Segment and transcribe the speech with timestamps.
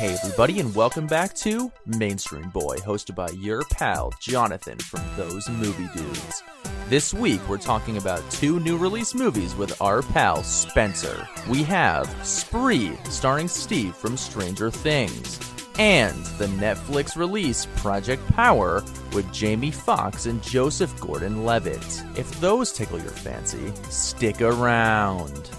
[0.00, 5.46] Hey, everybody, and welcome back to Mainstream Boy, hosted by your pal, Jonathan from Those
[5.50, 6.42] Movie Dudes.
[6.88, 11.28] This week, we're talking about two new release movies with our pal, Spencer.
[11.50, 15.38] We have Spree, starring Steve from Stranger Things,
[15.78, 18.82] and the Netflix release Project Power
[19.12, 22.02] with Jamie Foxx and Joseph Gordon Levitt.
[22.16, 25.50] If those tickle your fancy, stick around.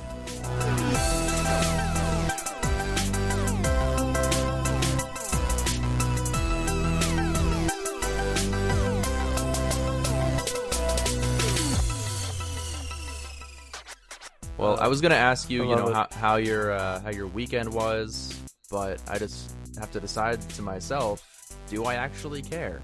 [14.81, 17.71] I was gonna ask you, you know, love how, how your uh, how your weekend
[17.71, 18.35] was,
[18.71, 22.81] but I just have to decide to myself: do I actually care?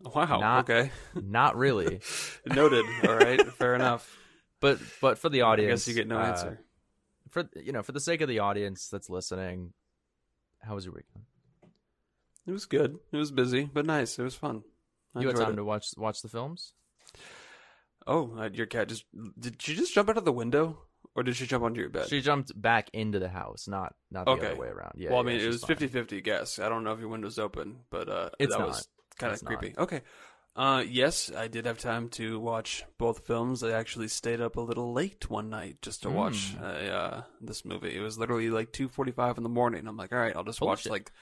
[0.00, 0.40] Wow.
[0.40, 0.90] Not- okay.
[1.14, 2.00] Not really.
[2.46, 2.86] Noted.
[3.06, 3.46] All right.
[3.52, 4.16] Fair enough.
[4.60, 6.60] But but for the audience, I guess you get no uh, answer.
[7.28, 9.74] For you know, for the sake of the audience that's listening,
[10.60, 11.24] how was your weekend?
[12.46, 12.98] It was good.
[13.12, 14.18] It was busy, but nice.
[14.18, 14.62] It was fun.
[15.14, 15.56] I you had time it.
[15.56, 16.72] to watch watch the films.
[18.06, 19.04] Oh, uh, your cat just
[19.38, 20.78] did she just jump out of the window
[21.14, 22.08] or did she jump onto your bed?
[22.08, 24.46] She jumped back into the house, not not the Okay.
[24.48, 24.92] other way around.
[24.96, 25.10] Yeah.
[25.10, 25.76] well, I yeah, mean, it was fine.
[25.76, 26.58] 50-50 guess.
[26.58, 28.68] I don't know if your window's open, but uh It's that not.
[28.68, 29.58] was kind of It's not.
[29.58, 29.74] creepy.
[29.78, 30.00] Okay.
[30.54, 33.62] Uh yes, I did have time to watch both films.
[33.62, 36.62] I actually stayed up a little late one night just to watch Mm.
[36.62, 37.94] uh, uh this movie.
[37.96, 39.86] It was literally like 2:45 in the morning.
[39.86, 40.92] I'm like, "All right, I'll just Holy watch shit.
[40.92, 41.12] like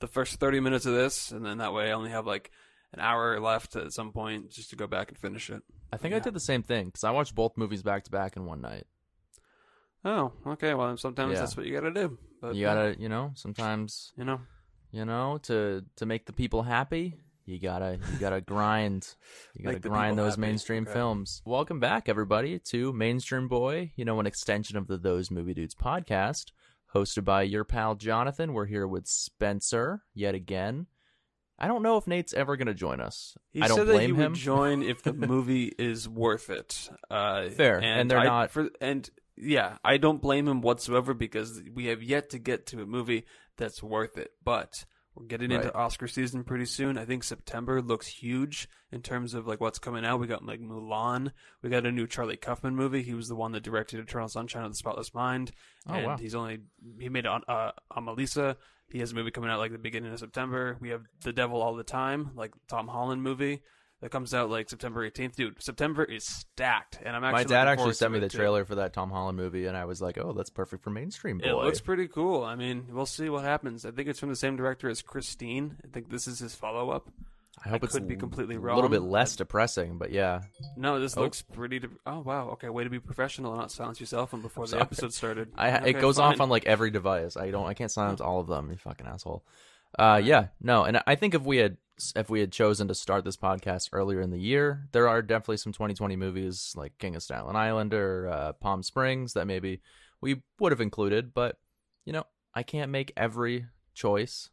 [0.00, 2.50] the first 30 minutes of this and then that way I only have like
[2.92, 6.14] an hour left at some point just to go back and finish it." I think
[6.14, 8.60] I did the same thing because I watched both movies back to back in one
[8.60, 8.86] night.
[10.04, 10.74] Oh, okay.
[10.74, 11.40] Well, sometimes Yeah.
[11.40, 12.18] that's what you got to do.
[12.40, 14.40] But you gotta, uh, you know, sometimes you know,
[14.92, 19.14] you know to to make the people happy you gotta you gotta grind
[19.54, 20.40] you gotta grind those happy.
[20.42, 20.92] mainstream Okay.
[20.92, 25.54] films welcome back everybody to mainstream boy you know an extension of the those movie
[25.54, 26.46] dudes podcast
[26.94, 30.86] hosted by your pal jonathan we're here with spencer yet again
[31.60, 34.14] i don't know if nate's ever gonna join us He i don't said that blame
[34.16, 36.88] he him would join if the movie is worth it.
[37.10, 41.62] Uh, Fair, and they're I- not- For, and yeah, I don't blame him whatsoever because
[41.74, 43.24] we have yet to get to a movie
[43.56, 44.32] that's worth it.
[44.44, 44.84] But
[45.14, 46.96] we're getting into Oscar season pretty soon.
[46.96, 50.20] I think September looks huge in terms of like what's coming out.
[50.20, 51.32] We got like Mulan.
[51.62, 53.02] We got a new Charlie Kaufman movie.
[53.02, 55.50] He was the one that directed Eternal Sunshine of the Spotless Mind.
[55.88, 56.16] Oh, and wow.
[56.16, 56.60] he's only
[56.98, 58.56] he made on uh, Anomalisa.
[58.90, 60.76] He has a movie coming out like the beginning of September.
[60.80, 63.62] We have The Devil All the Time, like Tom Holland movie
[64.00, 65.34] that comes out like September 18th.
[65.36, 68.38] Dude, September is stacked, and I'm actually my dad actually sent me the too.
[68.38, 71.38] trailer for that tom holland movie and i was like oh that's perfect for mainstream
[71.38, 72.42] boy It looks pretty cool.
[72.44, 73.84] I mean, we'll see what happens.
[73.84, 75.76] I think it's from the same director as Christine.
[75.84, 77.08] I think this is his follow up.
[77.64, 78.72] i hope I it's could be completely wrong.
[78.72, 80.40] a little bit less depressing but yeah
[80.76, 81.20] No, this Oh.
[81.22, 81.80] looks pretty.
[81.80, 84.66] De- oh wow, okay, way to be professional and not silence your cell phone before
[84.66, 85.52] the episode started.
[85.58, 86.32] I Okay, it goes fine.
[86.34, 87.36] off on like every device.
[87.36, 88.70] I don't I can't silence all of them.
[88.70, 89.44] You fucking asshole.
[89.98, 91.76] Uh yeah, no, and I think if we had
[92.16, 95.58] if we had chosen to start this podcast earlier in the year, there are definitely
[95.58, 99.82] some 2020 movies like King of Staten Island or uh, Palm Springs that maybe
[100.20, 101.58] we would have included, but
[102.04, 102.24] you know,
[102.54, 104.50] I can't make every choice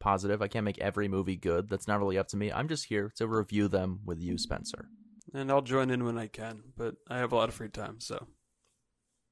[0.00, 0.42] positive.
[0.42, 1.68] I can't make every movie good.
[1.68, 2.52] That's not really up to me.
[2.52, 4.88] I'm just here to review them with you, Spencer.
[5.32, 8.00] and I'll join in when I can, but I have a lot of free time,
[8.00, 8.26] so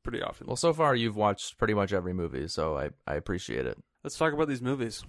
[0.02, 0.46] pretty often.
[0.46, 3.78] Well, so far you've watched pretty much every movie, so I I appreciate it.
[4.06, 5.02] Let's talk about these movies.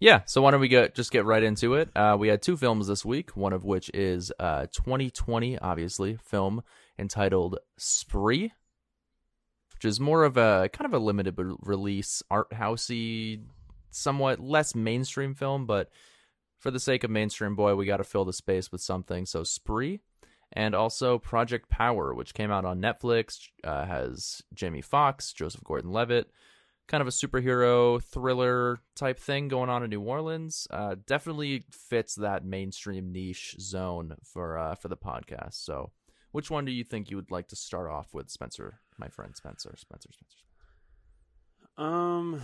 [0.00, 1.90] Yeah, so why don't we get just get right into it?
[1.94, 6.64] Uh, we had two films this week, one of which is uh 2020, obviously, film
[6.98, 8.52] entitled Spree,
[9.74, 13.44] which is more of a kind of a limited release, art housey,
[13.92, 15.88] somewhat less mainstream film, but
[16.58, 19.24] for the sake of mainstream boy, we got to fill the space with something.
[19.24, 20.00] So Spree,
[20.52, 26.28] and also Project Power, which came out on Netflix, uh, has Jamie Foxx, Joseph Gordon-Levitt
[26.88, 30.66] kind of a superhero thriller type thing going on in New Orleans.
[30.70, 35.54] Uh, definitely fits that mainstream niche zone for uh, for the podcast.
[35.54, 35.92] So,
[36.32, 38.80] which one do you think you would like to start off with, Spencer?
[38.98, 40.38] My friend Spencer, Spencer, Spencer.
[41.76, 42.40] Um,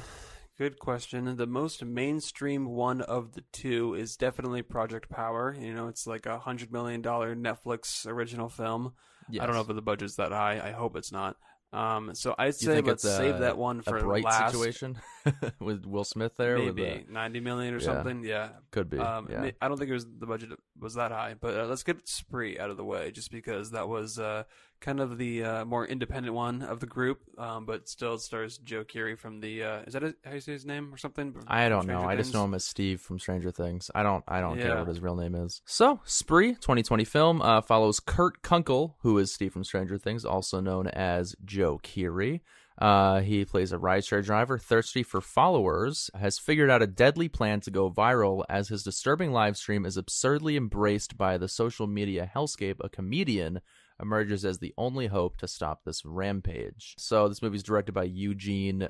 [0.58, 1.36] good question.
[1.36, 5.56] The most mainstream one of the two is definitely Project Power.
[5.58, 8.92] You know, it's like a hundred million dollar Netflix original film.
[9.40, 10.60] I don't know if the budget's that high.
[10.62, 11.36] I hope it's not.
[11.72, 14.52] Um, so I'd say let's a- save that one a for bright last.
[14.52, 14.98] situation
[15.58, 16.58] with Will Smith there.
[16.58, 17.84] Maybe the- ninety million or Yeah.
[17.84, 18.24] something.
[18.24, 18.48] Yeah.
[18.70, 18.98] could be.
[18.98, 19.50] Um, yeah.
[19.60, 22.58] I don't think it was the budget was that high, but uh, let's get Spree
[22.58, 24.44] out of the way, just because that was uh,
[24.82, 28.84] kind of the uh, more independent one of the group, um, but still stars Joe
[28.84, 29.62] Keery from the.
[29.62, 31.34] Uh, is that a, how you say his name or something?
[31.46, 32.00] I don't know.
[32.00, 33.90] Stranger I just know him as Steve from Stranger Things.
[33.94, 34.24] I don't.
[34.28, 35.62] I don't care what his real name is.
[35.64, 40.60] So, Spree, 2020 film, uh, follows Kurt Kunkel, who is Steve from Stranger Things, also
[40.60, 42.40] known as Joe Keery.
[42.78, 47.60] Uh, he plays a rideshare driver thirsty for followers, has figured out a deadly plan
[47.60, 52.30] to go viral as his disturbing live stream is absurdly embraced by the social media
[52.34, 52.76] hellscape.
[52.80, 53.60] A comedian
[54.02, 56.94] emerges as the only hope to stop this rampage.
[56.98, 58.88] So this movie's directed by Eugene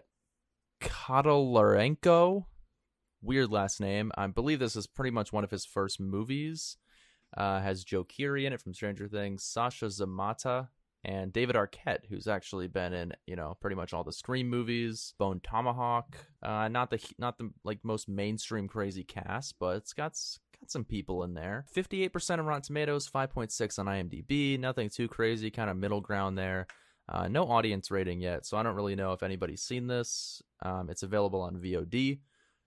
[0.80, 2.46] Kotlyarenko.
[3.20, 4.10] Weird last name.
[4.16, 6.76] I believe this is pretty much one of his first movies.
[7.36, 10.68] Uh, has Joe Keery in it from Stranger Things, Sasheer Zamata,
[11.04, 15.14] and David Arquette, who's actually been in you know pretty much all the Scream movies,
[15.18, 16.16] Bone Tomahawk.
[16.42, 20.12] Uh, not the not the like most mainstream crazy cast, but it's got
[20.60, 21.64] got some people in there.
[21.68, 24.58] Fifty eight percent of Rotten Tomatoes, five point six on IMDb.
[24.58, 26.66] Nothing too crazy, kind of middle ground there.
[27.08, 30.40] Uh, no audience rating yet, so I don't really know if anybody's seen this.
[30.62, 32.20] Um, it's available on VOD.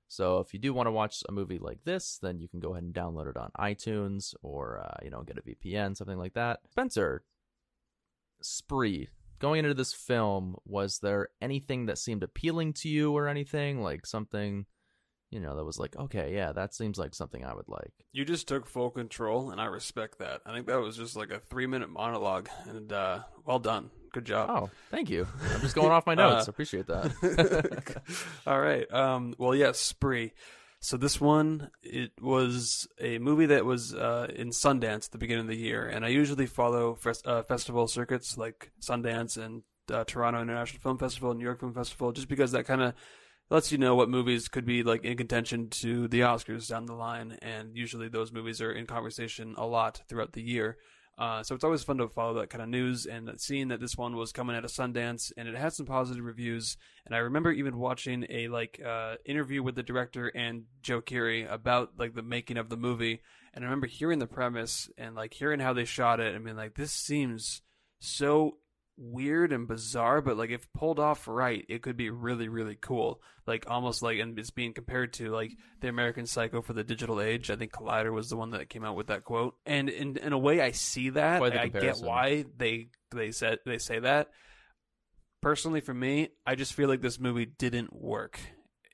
[0.07, 2.73] So if you do want to watch a movie like this, then you can go
[2.73, 6.33] ahead and download it on iTunes or uh, you know get a VPN, something like
[6.33, 6.59] that.
[6.69, 7.23] Spencer,
[8.45, 9.09] Spree.
[9.39, 14.05] Going into this film, was there anything that seemed appealing to you or anything like
[14.05, 14.65] something,
[15.29, 17.91] you know, that was like, okay, yeah, that seems like something I would like.
[18.13, 20.41] You just took full control, and I respect that.
[20.45, 23.89] I think that was just like a three minute monologue, and uh, well done.
[24.13, 24.49] Good job.
[24.49, 25.27] Oh, thank you.
[25.53, 26.47] I'm just going off my notes.
[26.47, 28.01] Uh, Appreciate that.
[28.47, 28.89] all right.
[28.93, 30.31] Um, well, yes, Spree.
[30.85, 35.45] So this one, it was a movie that was uh, in Sundance at the beginning
[35.45, 36.95] of the year, and I usually follow
[37.25, 42.11] uh, festival circuits like Sundance and uh, Toronto International Film Festival, New York Film Festival,
[42.11, 42.93] just because that kind of
[43.49, 46.93] lets you know what movies could be like in contention to the Oscars down the
[46.93, 50.77] line, and usually those movies are in conversation a lot throughout the year.
[51.17, 53.95] Uh, so it's always fun to follow that kind of news and seeing that this
[53.95, 56.75] one was coming out of Sundance and it had some positive reviews.
[57.05, 61.49] And I remember even watching a like uh, interview with the director and Joe Keery
[61.49, 63.21] about like the making of the movie.
[63.53, 66.35] And I remember hearing the premise and like hearing how they shot it.
[66.35, 67.61] I mean, like this seems
[67.99, 68.57] so
[68.97, 73.21] weird and bizarre, but like if pulled off right, it could be really, really cool.
[73.45, 75.51] Like almost like, and it's being compared to like
[75.81, 77.49] the American Psycho for the digital age.
[77.49, 79.55] I think Collider was the one that came out with that quote.
[79.65, 81.41] And in in a way, I see that.
[81.59, 84.29] I get why they they said they say that.
[85.41, 88.39] Personally, for me, I just feel like this movie didn't work.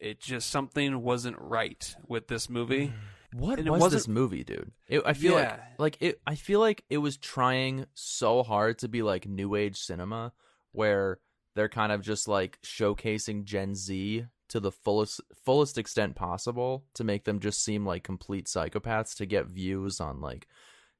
[0.01, 2.92] It just something wasn't right with this movie.
[3.33, 4.71] What and was this movie, dude?
[4.87, 5.59] It, I feel yeah.
[5.77, 6.21] like like it.
[6.27, 10.33] I feel like it was trying so hard to be like new age cinema,
[10.73, 11.19] where
[11.55, 17.05] they're kind of just like showcasing Gen Z to the fullest fullest extent possible to
[17.05, 20.47] make them just seem like complete psychopaths to get views on like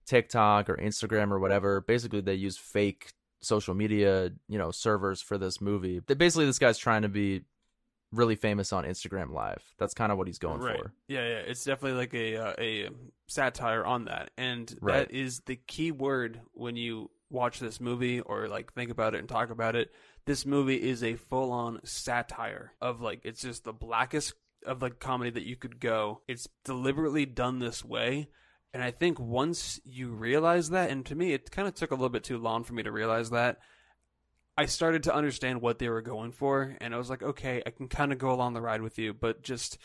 [0.06, 1.82] TikTok or Instagram or whatever.
[1.82, 3.12] Basically, they use fake
[3.42, 6.00] social media, you know, servers for this movie.
[6.00, 7.42] Basically, this guy's trying to be
[8.12, 9.64] really famous on Instagram Live.
[9.78, 10.78] That's kind of what he's going right.
[10.78, 10.94] for.
[11.08, 11.38] Yeah, yeah.
[11.40, 12.90] It's definitely like a uh, a
[13.28, 15.08] satire on that, and right.
[15.08, 19.20] that is the key word when you watch this movie or like think about it
[19.20, 19.92] and talk about it.
[20.26, 24.34] This movie is a full on satire of like it's just the blackest
[24.66, 26.22] of like comedy that you could go.
[26.28, 28.30] It's deliberately done this way.
[28.74, 31.96] And I think once you realize that, and to me, it kind of took a
[31.96, 33.58] little bit too long for me to realize that
[34.62, 37.72] I started to understand what they were going for, and I was like, okay, I
[37.72, 39.80] can kind of go along the ride with you, but just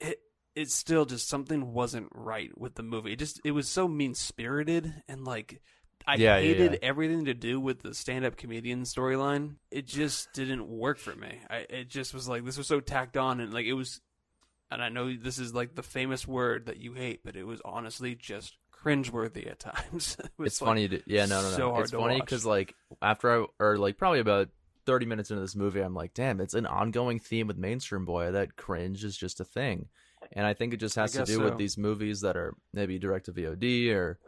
[0.00, 0.20] it
[0.54, 3.14] it's still just something wasn't right with the movie.
[3.14, 5.60] It just it was so mean spirited and like
[6.06, 6.88] I yeah, hated yeah, yeah.
[6.88, 9.56] everything to do with the stand up comedian storyline.
[9.72, 11.40] It just didn't work for me.
[11.50, 14.00] I it just was like this was so tacked on and like it was
[14.70, 17.60] and I know this is like the famous word that you hate, but it was
[17.64, 20.16] honestly just cringeworthy at times.
[20.24, 21.56] it it's like funny to yeah no no no.
[21.56, 24.48] So it's funny because like after I or like probably about
[24.84, 28.32] 30 minutes into this movie, I'm like, damn, it's an ongoing theme with mainstream boy
[28.32, 29.88] that cringe is just a thing.
[30.32, 31.44] And I think it just has to do so.
[31.44, 34.18] with these movies that are maybe direct to VOD or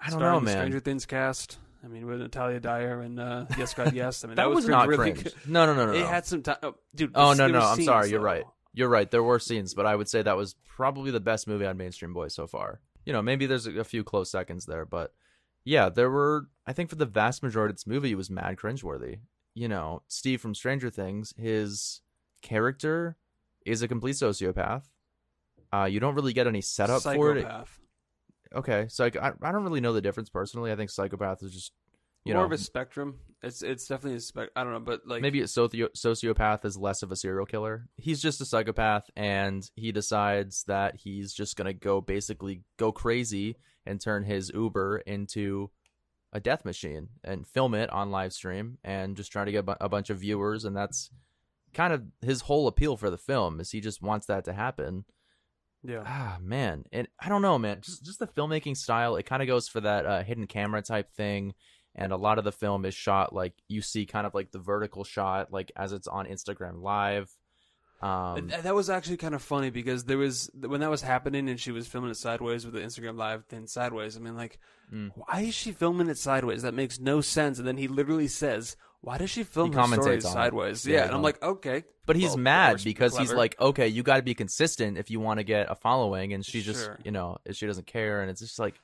[0.00, 0.54] I don't Starring know, man.
[0.56, 1.58] Stranger Things cast.
[1.82, 4.22] I mean, with Natalia Dyer and uh, Yes God Yes.
[4.22, 5.34] I mean, that, that was, was not really cringe.
[5.46, 5.92] No, no, no, no.
[5.92, 6.06] It no.
[6.06, 7.12] had some time, oh, dude.
[7.14, 7.60] Oh no, no.
[7.60, 8.10] I'm scenes, sorry.
[8.10, 8.44] You're right.
[8.72, 9.10] You're right.
[9.10, 12.12] There were scenes, but I would say that was probably the best movie on Mainstream
[12.12, 15.12] Boy so far you know, maybe there's a, few close seconds there, but
[15.64, 16.48] yeah, there were.
[16.66, 19.20] I think for the vast majority of this movie, it was mad cringeworthy.
[19.54, 22.00] You know, Steve from Stranger Things, his
[22.42, 23.16] character
[23.66, 24.84] is a complete sociopath.
[25.72, 27.68] Uh, you don't really get any setup psychopath.
[27.68, 28.58] for it.
[28.58, 30.72] Okay, so I, I don't really know the difference personally.
[30.72, 31.72] I think psychopath is just
[32.24, 33.18] you more know, of a spectrum.
[33.42, 34.50] It's it's definitely a spec.
[34.54, 37.88] I don't know, but like maybe a socio- sociopath is less of a serial killer.
[37.96, 43.56] He's just a psychopath, and he decides that he's just gonna go basically go crazy
[43.86, 45.70] and turn his Uber into
[46.32, 49.88] a death machine and film it on live stream and just try to get a
[49.88, 50.64] bunch of viewers.
[50.64, 51.10] And that's
[51.72, 55.04] kind of his whole appeal for the film is he just wants that to happen.
[55.82, 56.02] Yeah.
[56.04, 56.84] Ah, man.
[56.92, 57.80] And I don't know, man.
[57.80, 61.10] Just just the filmmaking style, it kind of goes for that uh, hidden camera type
[61.14, 61.54] thing
[62.00, 64.58] and a lot of the film is shot like you see kind of like the
[64.58, 67.30] vertical shot like as it's on Instagram live.
[68.02, 71.60] Um, that was actually kind of funny because there was when that was happening and
[71.60, 74.16] she was filming it sideways with the Instagram live then sideways.
[74.16, 74.58] I mean, like,
[74.92, 75.12] Mm.
[75.14, 76.62] why is she filming it sideways?
[76.62, 77.58] That makes no sense.
[77.58, 80.34] And then he literally says, "Why does she film He her commentates stories on it.
[80.34, 83.54] sideways?" Yeah, Yeah, and I'm like, okay, but he's well, that mad because he's like,
[83.60, 86.62] okay, you got to be consistent if you want to get a following, and she
[86.62, 86.98] just, Sure.
[87.04, 88.80] you know, she doesn't care, and it's just like,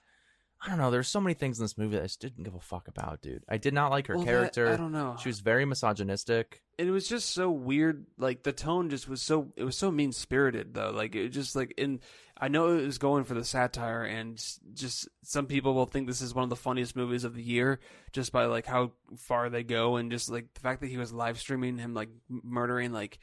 [0.65, 0.91] I don't know.
[0.91, 3.21] There's so many things in this movie that I just didn't give a fuck about,
[3.21, 3.45] dude.
[3.49, 4.69] I did not like her Well, that- character.
[4.69, 5.17] I don't know.
[5.23, 6.63] She was very misogynistic.
[6.79, 10.13] it was just so weird like the tone just was so it was so mean
[10.13, 11.99] spirited though like it just like in
[12.39, 14.37] i know it was going for the satire and
[14.75, 17.81] just some people will think this is one of the funniest movies of the year
[18.13, 21.15] just by like how far they go and just like the fact that he was
[21.15, 23.19] live streaming him like m- murdering like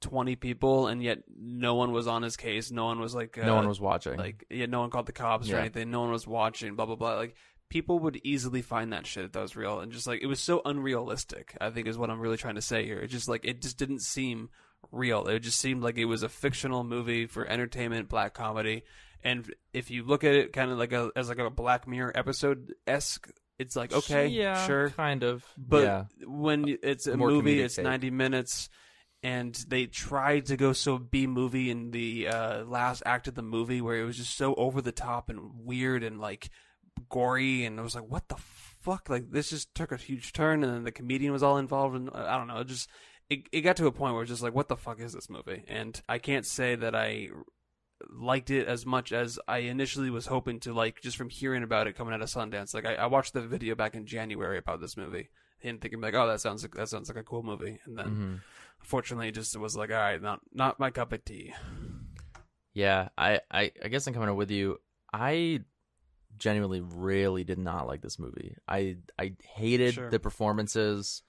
[0.00, 2.70] 20 people and yet no one was on his case.
[2.70, 4.16] No one was like uh, no one was watching.
[4.16, 5.90] like yeah no one called the cops or anything.
[5.90, 7.14] No one was watching blah blah blah.
[7.14, 7.34] Like
[7.68, 9.80] people would easily find that shit if that was real.
[9.80, 12.62] And just like it was so unrealistic i think is what i'm really trying to
[12.62, 12.98] say here.
[12.98, 14.50] It just like it just didn't seem
[14.92, 15.26] real.
[15.26, 18.84] It just seemed like it was a fictional movie for entertainment black comedy.
[19.24, 22.12] And if you look at it kind of like a as like a black mirror
[22.14, 23.28] episode esque
[23.58, 24.90] it's like okay yeah, sure.
[24.90, 25.44] kind of.
[25.56, 27.84] but yeah, when it's a More movie, it's take.
[27.84, 28.68] 90 minutes,
[29.22, 33.42] and they tried to go so B movie in the uh, last act of the
[33.42, 36.50] movie where it was just so over the top and weird and like
[37.08, 39.08] gory, and I was like, what the fuck?
[39.08, 42.08] Like this just took a huge turn, and then the comedian was all involved, and
[42.10, 42.88] uh, I don't know, it just
[43.28, 45.28] it it got to a point where it's just like, what the fuck is this
[45.30, 45.64] movie?
[45.68, 47.28] And I can't say that I
[48.08, 51.88] liked it as much as I initially was hoping to like just from hearing about
[51.88, 52.72] it coming out of Sundance.
[52.72, 55.30] Like I, I watched the video back in January about this movie
[55.64, 57.80] and thinking like, oh, that sounds like, that sounds like a cool movie.
[57.84, 58.40] And then Mhm.
[58.80, 61.52] Unfortunately, it just was like, all right, not not my cup of tea.
[62.74, 63.08] yeah.
[63.18, 64.78] I, I, I guess I'm coming up with you.
[65.12, 65.60] I
[66.38, 68.54] genuinely really did not like this movie.
[68.68, 70.10] I, I hated Sure.
[70.10, 71.22] the performances.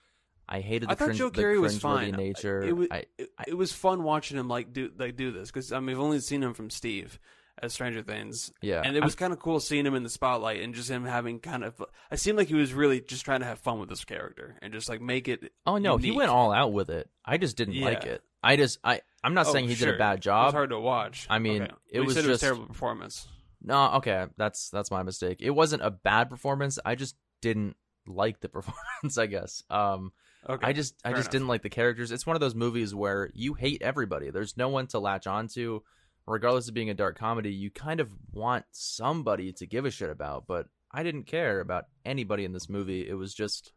[0.48, 2.12] I hated the I thought cringe, Joe Keery was fine.
[2.12, 2.62] nature.
[2.64, 5.72] It was I, it, it was fun watching him like do like do this because
[5.72, 7.20] I mean, I've only seen him from Steve
[7.62, 8.52] as Stranger Things.
[8.62, 11.06] yeah, And it was kind of cool seeing him in the spotlight and just him
[11.06, 11.84] having kind of.
[12.12, 14.74] I seemed like he was really just trying to have fun with this character and
[14.74, 15.52] just like make it.
[15.66, 17.10] Oh no, he went all out with it.
[17.26, 18.22] I just didn't like it.
[18.42, 20.44] I just I I'm not Oh, saying he did a bad job.
[20.44, 21.28] It was hard to watch.
[21.30, 21.74] I mean, Okay.
[21.92, 23.28] it was said it was just- a terrible performance.
[23.62, 25.40] No, okay, that's that's my mistake.
[25.42, 26.80] It wasn't a bad performance.
[26.86, 27.76] I just didn't
[28.08, 29.64] like the performance, I guess.
[29.70, 30.14] Um
[30.50, 30.66] Okay.
[30.68, 31.32] I just I just enough.
[31.32, 32.14] didn't like the characters.
[32.14, 34.30] It's one of those movies where you hate everybody.
[34.30, 35.82] There's no one to latch onto.
[36.30, 40.10] Regardless of being a dark comedy, you kind of want somebody to give a shit
[40.10, 43.08] about, but I didn't care about anybody in this movie.
[43.08, 43.74] It was just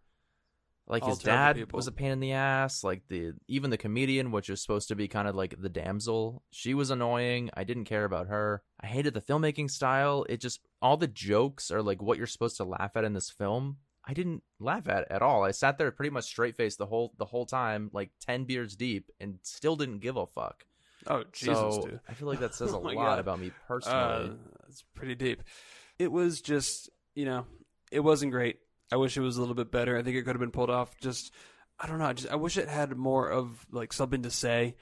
[0.86, 1.76] like All his dad people.
[1.76, 4.96] was a pain in the ass, like the even the comedian which is supposed to
[4.96, 7.50] be kind of like the damsel, she was annoying.
[7.54, 8.62] I didn't care about her.
[8.80, 10.26] I hated the filmmaking style.
[10.28, 13.30] It just all the jokes are like what you're supposed to laugh at in this
[13.30, 13.78] film.
[14.04, 15.44] I didn't laugh at at all.
[15.44, 18.74] I sat there pretty much straight faced the whole the whole time, like ten beers
[18.74, 20.64] deep, and still didn't give a fuck.
[21.06, 22.00] Oh Jesus, so dude.
[22.08, 23.18] I feel like that says a Oh lot God.
[23.18, 24.36] about me Uh, personally.
[24.68, 25.42] it's pretty deep.
[25.98, 27.46] It was just, you know,
[27.90, 28.58] it wasn't great.
[28.92, 29.96] I wish it was a little bit better.
[29.96, 30.96] I think it could have been pulled off.
[31.00, 31.32] Just,
[31.80, 32.06] I don't know.
[32.06, 34.76] I just, I wish it had more of like something to say.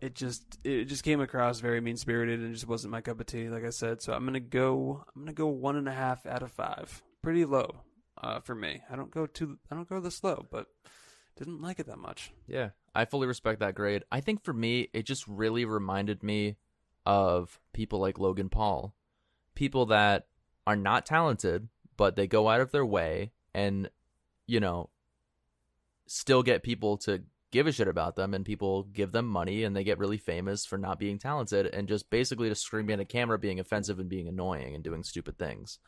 [0.00, 3.26] It just, it just came across very mean spirited and just wasn't my cup of
[3.26, 3.48] tea.
[3.48, 6.42] Like I said, so I'm gonna go, I'm gonna go one and a half out
[6.42, 7.02] of five.
[7.22, 7.76] Pretty low,
[8.22, 8.82] uh, for me.
[8.90, 10.66] I don't go too, I don't go this low, but
[11.38, 12.30] didn't like it that much.
[12.46, 14.04] Yeah, I fully respect that grade.
[14.10, 16.56] I think for me, it just really reminded me
[17.06, 18.94] of people like Logan Paul,
[19.54, 20.26] people that
[20.66, 23.90] are not talented, but they go out of their way and,
[24.46, 24.90] you know,
[26.06, 29.74] still get people to give a shit about them and people give them money and
[29.74, 33.04] they get really famous for not being talented and just basically just screaming at a
[33.04, 35.78] camera being offensive and being annoying and doing stupid things.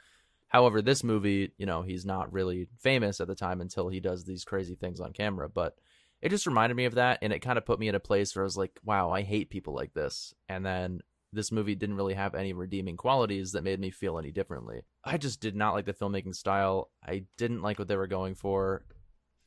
[0.48, 4.24] However, this movie, you know, he's not really famous at the time until he does
[4.24, 5.76] these crazy things on camera, but
[6.22, 8.34] it just reminded me of that and it kind of put me in a place
[8.34, 10.32] where I was like, wow, I hate people like this.
[10.48, 11.00] And then
[11.32, 14.82] this movie didn't really have any redeeming qualities that made me feel any differently.
[15.04, 16.90] I just did not like the filmmaking style.
[17.04, 18.84] I didn't like what they were going for.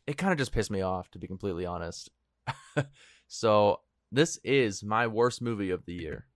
[0.05, 2.09] It kind of just pissed me off, to be completely honest.
[3.27, 3.79] so,
[4.11, 6.27] this is my worst movie of the year.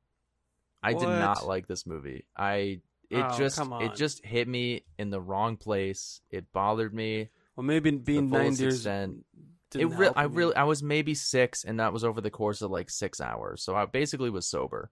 [0.82, 2.26] I did not like this movie.
[2.36, 6.22] I it Oh, just it just hit me in the wrong place.
[6.30, 7.30] It bothered me.
[7.56, 8.76] Well, maybe being nine years.
[8.76, 9.26] extent.
[9.72, 10.30] Didn't it re- help I you.
[10.30, 13.64] really I was maybe 6 and that was over the course of like 6 hours.
[13.64, 14.92] So I basically was sober.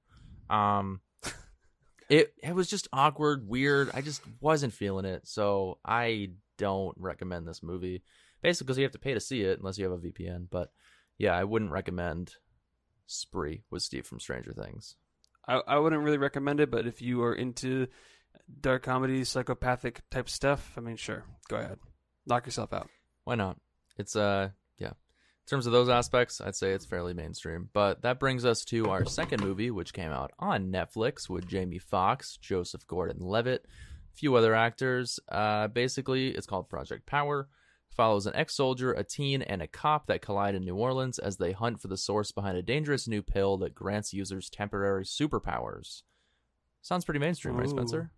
[0.50, 1.02] Um
[2.10, 3.92] it it was just awkward, weird.
[3.94, 5.28] I just wasn't feeling it.
[5.28, 8.04] So I don't recommend this movie.
[8.42, 10.72] Basically because you have to pay to see it unless you have a VPN, but
[11.18, 12.34] yeah, I wouldn't recommend
[13.08, 14.96] Spree with Steve from Stranger Things.
[15.48, 17.88] I, I wouldn't really recommend it, but if you are into
[18.62, 21.80] dark comedy, psychopathic type stuff, I mean, sure, go ahead.
[22.28, 22.90] Knock yourself out.
[23.24, 23.58] Why not?
[23.98, 24.50] It's uh yeah.
[25.48, 27.70] In terms of those aspects, I'd say it's fairly mainstream.
[27.72, 31.80] But that brings us to our second movie, which came out on Netflix with Jamie
[31.80, 35.22] Foxx, Joseph Gordon-Levitt, a few other actors.
[35.30, 37.48] Uh, basically, it's called Project Power.
[37.90, 41.54] Follows an ex-soldier, a teen, and a cop that collide in New Orleans as they
[41.54, 46.02] hunt for the source behind a dangerous new pill that grants users temporary superpowers.
[46.82, 48.12] Sounds pretty mainstream, right, Spencer?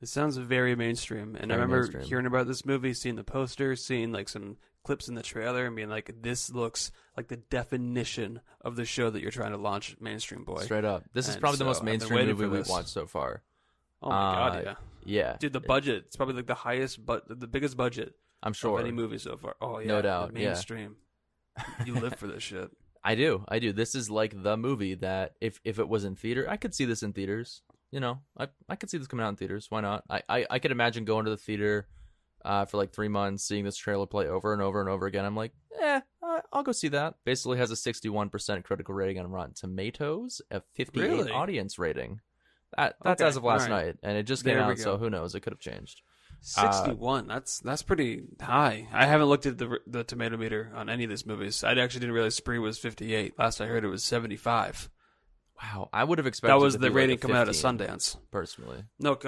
[0.00, 2.04] It sounds very mainstream, and I remember mainstream.
[2.04, 5.76] hearing about this movie, seeing the poster, seeing like some clips in the trailer, and
[5.76, 9.96] being like, "This looks like the definition of the show that you're trying to launch,
[10.00, 11.04] mainstream boy." Straight up.
[11.12, 13.42] This is And probably the most mainstream movie we've watched so far.
[14.02, 15.36] Oh my Uh, god, yeah, Yeah.
[15.38, 16.04] dude, the budget.
[16.06, 18.78] It's probably like the highest, but the biggest budget I'm sure.
[18.78, 19.56] of any movie so far.
[19.60, 20.46] Oh yeah, No doubt, yeah.
[20.48, 20.96] mainstream.
[21.84, 22.70] you live for this shit.
[23.04, 23.44] I do.
[23.48, 23.72] I do.
[23.72, 26.84] This is like the movie that if if it was in theater, I could see
[26.84, 27.62] this in theaters.
[27.90, 29.66] You know, I I could see this coming out in theaters.
[29.70, 30.04] Why not?
[30.08, 31.88] I I, I could imagine going to the theater
[32.44, 35.24] uh, for like three months, seeing this trailer play over and over and over again.
[35.24, 36.00] I'm like, eh,
[36.52, 37.14] I'll go see that.
[37.24, 41.30] Basically, has a 61% critical rating on Rotten Tomatoes, a 58 Really?
[41.32, 42.20] audience rating.
[42.76, 43.86] That that's Okay, as of last right.
[43.86, 44.78] night, and it just came There out.
[44.78, 45.34] So who knows?
[45.34, 46.02] It could have changed.
[46.42, 47.26] Sixty-one.
[47.26, 48.88] that's that's pretty high.
[48.92, 51.62] I haven't looked at the the tomato meter on any of these movies.
[51.64, 53.38] I actually didn't realize Spree was fifty-eight.
[53.38, 54.88] Last I heard, it was seventy-five.
[55.62, 58.16] Wow, I would have expected That was the like rating a coming out of Sundance.
[58.30, 59.18] Personally, No,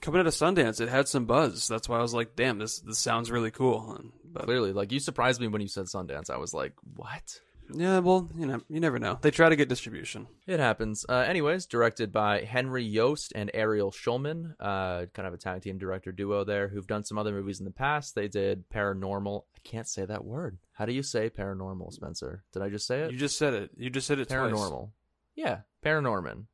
[0.00, 1.68] coming out of Sundance, it had some buzz.
[1.68, 4.92] That's why I was like, "Damn, this this sounds really cool." And, but clearly, like
[4.92, 6.30] you surprised me when you said Sundance.
[6.30, 7.40] I was like, what?
[7.74, 9.18] yeah, well, you know, you never know.
[9.20, 10.26] They try to get distribution.
[10.46, 11.04] It happens.
[11.08, 15.78] Uh, anyways, directed by Henry Joost and Ariel Schulman, uh, kind of a tag team
[15.78, 18.14] director duo there, who've done some other movies in the past.
[18.14, 19.42] They did Paranormal.
[19.54, 20.58] I can't say that word.
[20.72, 22.44] How do you say paranormal, Spencer?
[22.52, 23.12] Did I just say it?
[23.12, 23.70] You just said it.
[23.76, 24.38] You just said it twice.
[24.38, 24.90] Paranormal.
[25.34, 26.44] Yeah, Paranorman.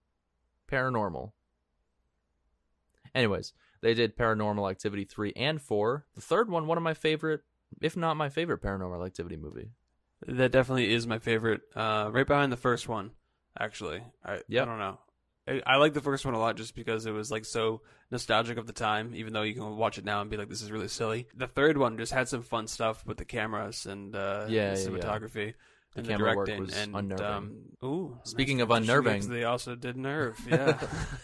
[0.70, 1.32] Paranormal.
[3.14, 6.06] Anyways, they did Paranormal Activity 3 and 4.
[6.14, 7.42] The third one, one of my favorite,
[7.80, 9.70] if not my favorite Paranormal Activity movie.
[10.26, 11.62] That definitely is my favorite.
[11.74, 13.12] Uh, right behind the first one,
[13.58, 14.02] actually.
[14.24, 14.62] I Yep.
[14.62, 14.98] I don't know.
[15.46, 18.56] I, I like the first one a lot just because it was like so nostalgic
[18.56, 19.12] of the time.
[19.14, 21.46] Even though you can watch it now and be like, "This is really silly." The
[21.46, 24.96] third one just had some fun stuff with the cameras and uh, Yeah, the yeah,
[24.96, 25.02] yeah.
[25.94, 27.24] The and camera the work was and unnerving.
[27.26, 27.54] Um,
[27.84, 30.36] ooh, Speaking of unnerving- they also did nerve.
[30.50, 30.78] Yeah,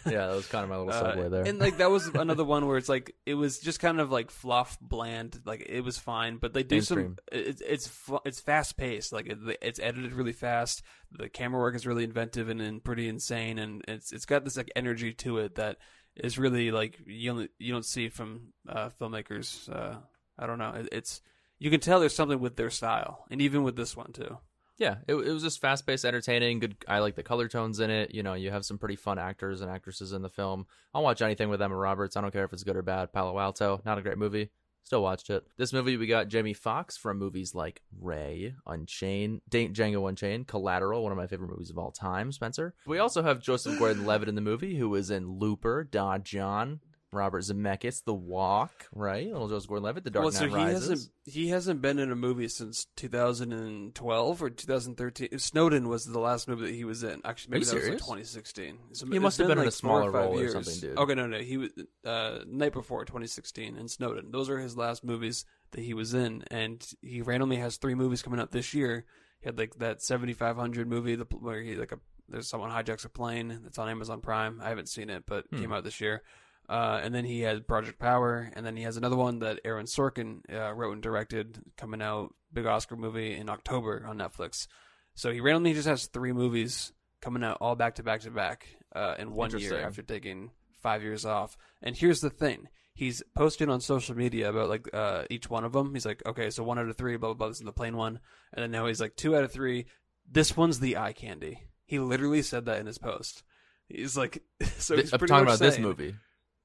[0.06, 1.42] yeah, that was kind of my little Uh, segue there.
[1.44, 4.30] And like that was another one where it's like it was just kind of like
[4.30, 5.40] fluff, bland.
[5.44, 7.16] Like it was fine, but they do Mainstream.
[7.33, 7.40] some.
[7.40, 9.12] It's it's it's fast paced.
[9.12, 10.83] Like it, it's edited really fast.
[11.11, 14.56] The camera work is really inventive and, and pretty insane, and it's it's got this
[14.56, 15.78] like energy to it that
[16.14, 19.68] is really like you only, you don't see from uh, filmmakers.
[19.68, 19.96] Uh,
[20.38, 20.74] I don't know.
[20.76, 21.20] It, it's
[21.59, 24.38] you can tell there's something with their style, and even with this one too.
[24.81, 26.59] Yeah, it, it was just fast paced, entertaining.
[26.59, 26.75] Good.
[26.88, 28.14] I like the color tones in it.
[28.14, 30.66] You know, you have some pretty fun actors and actresses in the film.
[30.95, 32.16] I'll watch anything with Emma Roberts.
[32.16, 33.12] I don't care if it's good or bad.
[33.12, 34.51] Palo Alto, not a great movie.
[34.83, 35.47] Still watched it.
[35.59, 41.03] This movie, we got Jamie Foxx from movies like Ray, Unchained, D- Django Unchained, Collateral,
[41.03, 42.33] one of my favorite movies of all time.
[42.33, 42.75] Spencer.
[42.87, 46.81] We also have Joseph Gordon-Levitt in the movie, who was in Looper, Don Jon,
[47.12, 49.27] Robert Zemeckis, The Walk, right?
[49.27, 50.88] Little Joseph Gordon-Levitt, The Dark well, Knight so he Rises.
[50.88, 55.38] hasn't he hasn't been in a movie since 2012 or 2013.
[55.38, 57.20] Snowden was the last movie that he was in.
[57.25, 58.79] Actually, maybe that was like 2016.
[58.92, 60.53] So He must have been in like a four or smaller five role or years.
[60.53, 60.99] something, dude.
[60.99, 61.70] Okay, no, no, he was
[62.05, 64.31] uh, night before 2016 and Snowden.
[64.31, 68.23] Those are his last movies that he was in, and he randomly has three movies
[68.23, 69.05] coming out this year.
[69.40, 73.09] He had like that 7500 movie the, where he like a there's someone hijacks a
[73.09, 74.61] plane that's on Amazon Prime.
[74.62, 75.61] I haven't seen it, but Hmm.
[75.62, 76.23] came out this year.
[76.70, 79.87] Uh, and then he had Project Power, and then he has another one that Aaron
[79.87, 84.68] Sorkin uh, wrote and directed, coming out big Oscar movie in October on Netflix.
[85.16, 88.68] So he randomly just has three movies coming out all back to back to back
[88.94, 91.59] uh, in one year after taking five years off.
[91.83, 95.72] And here's the thing: he's posting on social media about like uh, each one of
[95.72, 95.92] them.
[95.92, 97.48] He's like, okay, so one out of three, blah blah blah.
[97.48, 98.20] This is the plain one,
[98.52, 99.87] and then now he's like two out of three.
[100.30, 101.66] This one's the eye candy.
[101.87, 103.42] He literally said that in his post.
[103.88, 104.44] He's like,
[104.78, 106.14] so he's I'm talking about this movie.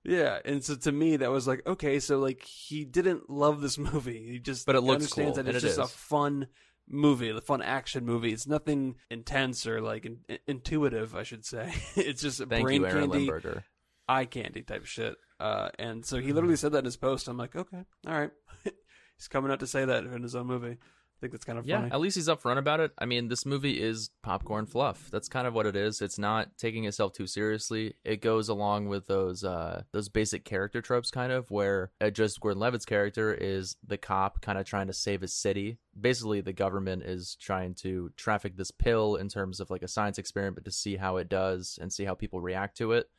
[0.06, 3.78] Yeah, and so to me that was like okay, so like he didn't love this
[3.92, 4.32] movie.
[4.32, 6.48] He just But it looks understands cool, that it's it just a fun
[6.88, 8.32] movie, a fun action movie.
[8.32, 11.74] It's nothing intense or like in, intuitive, I should say.
[11.96, 13.64] it's just a Thank brain you, Aaron candy, Limburger.
[14.08, 15.16] eye candy type shit.
[15.40, 17.28] Uh, and so he literally said that in his post.
[17.28, 18.32] I'm like, okay, all right.
[19.18, 20.78] He's coming out to say that in his own movie.
[21.18, 21.92] I think that's kind of Yeah, funny.
[21.92, 22.92] at least he's upfront about it.
[23.00, 25.10] I mean, this movie is popcorn fluff.
[25.12, 26.02] That's kind of what it is.
[26.02, 27.94] It's not taking itself too seriously.
[28.04, 32.42] It goes along with those uh those basic character tropes kind of where uh, just
[32.42, 35.78] Gordon-Levitt's character is the cop kind of trying to save his city.
[36.00, 40.18] Basically, the government is trying to traffic this pill in terms of like a science
[40.18, 43.10] experiment to see how it does and see how people react to it.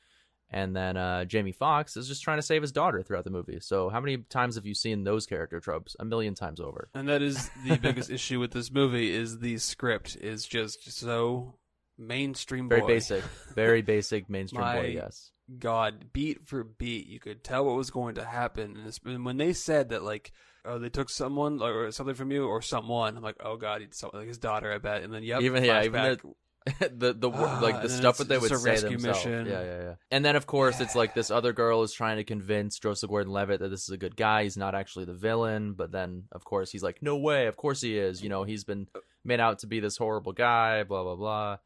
[0.51, 3.59] And then uh, Jamie Foxx is just trying to save his daughter throughout the movie.
[3.61, 5.97] So how many times have you seen those character tropes?
[5.99, 6.89] A million times over.
[6.95, 11.55] And that is the biggest issue with this movie is the script is just so
[11.99, 12.87] mainstream Very boy.
[12.87, 14.87] basic, very basic mainstream My- boy.
[14.95, 15.33] Yes.
[15.61, 18.77] God, beat for beat, you could tell what was going to happen.
[18.85, 20.33] And and when they said that, like,
[20.65, 23.87] oh, they took someone or something from you or someone, I'm like, oh God, he
[23.93, 25.05] something like his daughter, I bet.
[25.05, 26.21] And then yep, Even- yeah, even flashback.
[26.81, 29.24] the the wor- Ah, like the stuff that they would say rescue themselves.
[29.24, 29.46] mission.
[29.46, 29.94] Yeah, yeah, yeah.
[30.11, 33.61] And then of course it's like this other girl is trying to convince Joseph Gordon-Levitt
[33.61, 34.42] that this is a good guy.
[34.42, 37.46] He's not actually the villain, but then of course he's like, "No way!
[37.46, 38.88] Of course he is." You know, he's been
[39.24, 40.83] made out to be this horrible guy.
[40.83, 41.57] Blah blah blah.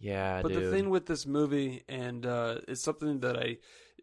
[0.00, 0.64] Yeah, But dude.
[0.64, 3.56] the thing with this movie, and uh, it's something that I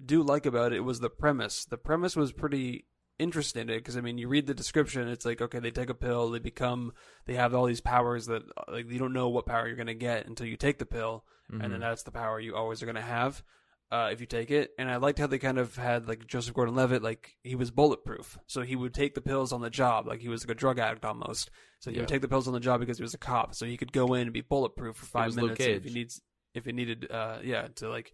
[0.03, 1.63] do like about it, was the premise.
[1.65, 2.85] The premise was pretty
[3.19, 6.29] interesting because I mean, you read the description, it's like okay, they take a pill,
[6.31, 6.93] they become,
[7.25, 10.27] they have all these powers that like you don't know what power you're gonna get
[10.27, 11.81] until you take the pill, and then Mhm.
[11.81, 13.43] that's the power you always are gonna have.
[13.91, 16.55] Uh, if you take it, and I liked how they kind of had like Joseph
[16.55, 20.21] Gordon-Levitt, like he was bulletproof, so he would take the pills on the job, like
[20.21, 21.51] he was like a drug addict almost.
[21.79, 22.01] So he Yeah.
[22.01, 23.93] would take the pills on the job because he was a cop, so he could
[23.93, 26.21] go in and be bulletproof for five minutes if he needs
[26.55, 28.11] if he needed uh yeah to like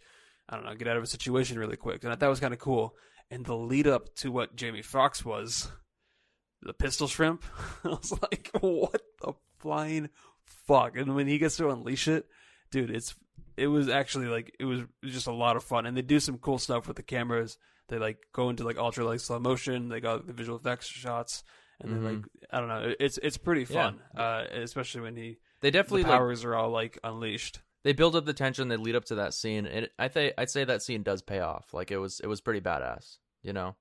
[0.50, 2.60] I don't know get out of a situation really quick and that was kind of
[2.60, 2.96] cool
[3.32, 5.72] and the lead up to what Jamie Foxx was
[6.62, 7.44] the pistol shrimp
[7.84, 10.10] I was like what the flying
[10.68, 10.96] fuck?
[10.96, 12.28] And when he gets to unleash it
[12.70, 13.16] dude it's
[13.58, 15.86] it was actually like it was, just a lot of fun.
[15.86, 17.58] And they do some cool stuff with the cameras.
[17.90, 19.90] They like go into like ultra like slow motion.
[19.90, 21.44] They got the visual effects shots.
[21.82, 22.94] And then like I don't know.
[23.00, 23.74] It's it's pretty Mm-hmm.
[23.74, 23.92] Yeah.
[23.92, 27.94] fun uh especially when he they definitely the like powers are all like unleashed they
[27.94, 28.68] build up the tension.
[28.68, 31.40] They lead up to that scene, and I think I'd say that scene does pay
[31.40, 31.74] off.
[31.74, 33.18] Like it was it was pretty badass.
[33.42, 33.76] You know,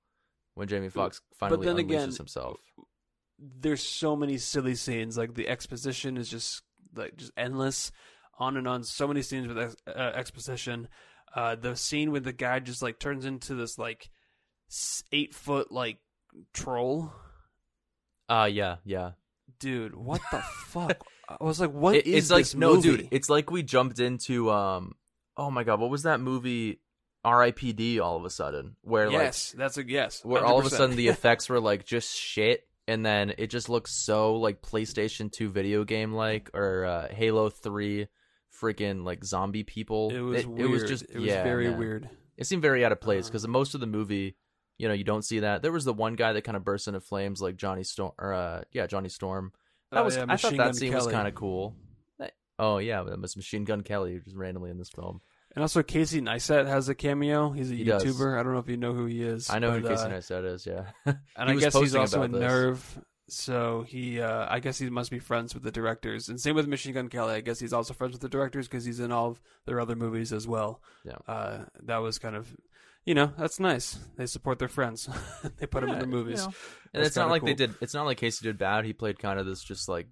[0.55, 2.59] when Jamie Foxx finally then unleashes again, himself.
[3.39, 5.17] there's so many silly scenes.
[5.17, 6.63] Like the exposition is just
[6.95, 7.91] like just endless,
[8.39, 8.83] on and on.
[8.83, 10.87] So many scenes with ex- uh, exposition.
[11.33, 14.09] Uh, the scene with the guy just like turns into this like
[15.11, 15.99] eight foot like
[16.53, 17.13] troll.
[18.27, 19.11] Uh yeah, yeah.
[19.59, 20.97] Dude, what the fuck?
[21.39, 22.97] I was like, what It- is it's like this no, movie?
[22.97, 23.07] dude.
[23.11, 24.95] It's like we jumped into um.
[25.37, 26.79] Oh my god, what was that movie?
[27.23, 27.99] R.I.P.D.
[27.99, 30.25] All of a sudden, where like yes, that's a yes.
[30.25, 33.47] like where all of a sudden the effects were like just shit, and then it
[33.47, 38.07] just looks so like PlayStation Two video game like or uh, Halo Three,
[38.59, 40.09] freaking like zombie people.
[40.09, 40.71] it was it, weird.
[40.71, 41.77] was just it was yeah, very man.
[41.77, 42.09] weird.
[42.37, 43.29] It seemed very out of place Uh.
[43.29, 44.35] because most of the movie,
[44.79, 45.61] you know, you don't see that.
[45.61, 48.33] There was the one guy that kind of burst into flames, like Johnny Storm, or
[48.33, 49.53] uh, yeah, Johnny Storm.
[49.91, 51.75] That Oh, was yeah, I thought that Gun scene was kind of cool.
[52.59, 55.21] Oh yeah, that was Machine Gun Kelly just randomly in this film.
[55.55, 57.49] And also Casey Neistat has a cameo.
[57.49, 58.03] He's a He does.
[58.03, 58.39] YouTuber.
[58.39, 59.49] I don't know if you know who he is.
[59.49, 60.65] I know who but, Casey uh, Neistat is.
[60.65, 61.17] Yeah, And
[61.49, 62.47] I guess he's also a about this.
[62.49, 62.99] nerve.
[63.31, 66.27] So he, uh, I guess he must be friends with the directors.
[66.27, 67.33] And same with Machine Gun Kelly.
[67.35, 69.95] I guess he's also friends with the directors because he's in all of their other
[69.95, 70.81] movies as well.
[71.05, 71.15] Yeah.
[71.27, 72.53] Uh, that was kind of,
[73.05, 73.97] you know, that's nice.
[74.17, 75.07] They support their friends.
[75.59, 76.41] they put them in the movies.
[76.41, 76.53] you know.
[76.93, 77.73] and it's not kinda like they did.
[77.79, 78.83] It's not like Casey did bad.
[78.83, 80.07] He played kind of this just like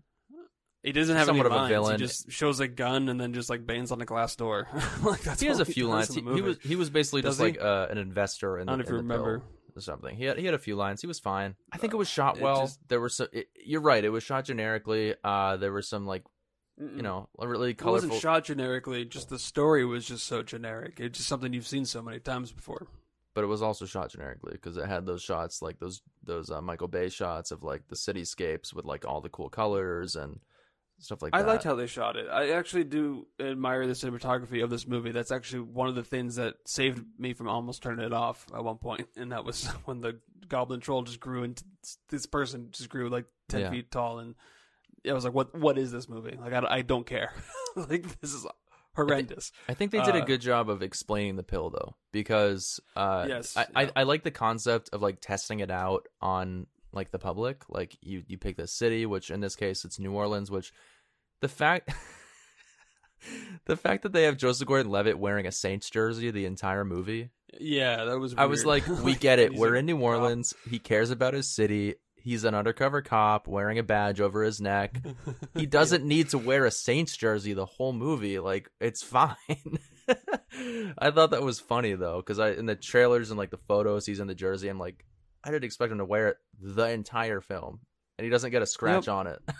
[0.82, 1.70] He doesn't have Somewhat any of a lines.
[1.72, 2.00] villain.
[2.00, 4.70] He just shows a gun and then just like bangs on a glass door.
[5.04, 6.16] like that's he has a few does lines.
[6.16, 7.52] He, he was he was basically Does just he?
[7.60, 9.38] like uh, an investor in I don't the, know if in you the remember.
[9.40, 9.48] bill
[9.80, 10.16] or something.
[10.16, 11.02] He had he had a few lines.
[11.02, 11.56] He was fine.
[11.72, 12.62] I think it was shot It well.
[12.62, 14.04] just- there were so it, you're right.
[14.04, 15.16] It was shot generically.
[15.24, 16.24] Uh, there were some like
[16.78, 19.06] you know really It wasn't shot generically.
[19.06, 21.00] Just the story was just so generic.
[21.00, 22.88] It's just something you've seen so many times before.
[23.36, 26.62] but it was also shot generically because it had those shots like those those uh,
[26.62, 30.40] Michael Bay shots of like the cityscapes with like all the cool colors and
[31.00, 31.48] stuff like I that.
[31.48, 32.28] I liked how they shot it.
[32.32, 35.12] I actually do admire the cinematography of this movie.
[35.12, 38.64] That's actually one of the things that saved me from almost turning it off at
[38.64, 39.08] one point.
[39.18, 41.64] and that was when the goblin troll just grew into
[42.10, 43.70] this person just grew like ten Yeah.
[43.72, 44.36] feet tall, and
[45.08, 45.56] I was like, "What?
[45.58, 46.38] What is this movie?
[46.40, 47.32] Like, I, I don't care.
[47.76, 48.46] like, this is
[48.96, 52.80] horrendous." I think they did a Uh, good job of explaining the pill though, because
[52.96, 53.92] uh, Yes, I, I.
[53.98, 57.64] I like the concept of like testing it out on like the public.
[57.70, 60.50] Like you you pick the city, which in this case it's New Orleans.
[60.52, 60.72] Which
[61.42, 61.92] the fact
[63.66, 68.06] the fact that they have Joseph Gordon-Levitt wearing a Saints jersey the entire movie, Yeah,
[68.06, 68.34] that was.
[68.38, 69.54] I was like, we get it.
[69.54, 70.04] We're in New cop.
[70.04, 70.54] Orleans.
[70.70, 71.96] He cares about his city.
[72.22, 75.02] He's an undercover cop wearing a badge over his neck.
[75.56, 78.40] He doesn't need to wear a Saints jersey the whole movie.
[78.40, 79.36] Like it's fine.
[80.98, 84.06] I thought that was funny though, because I in the trailers and like the photos,
[84.06, 84.68] he's in the jersey.
[84.70, 85.06] I'm like,
[85.44, 87.80] I didn't expect him to wear it the entire film,
[88.18, 89.40] and he doesn't get a scratch on it.